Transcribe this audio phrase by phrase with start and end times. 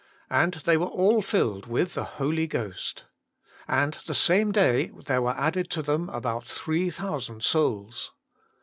[0.31, 3.05] And they were all filled with the Holy Ghost.
[3.67, 8.11] And the same day there were added to them about three thousand souls."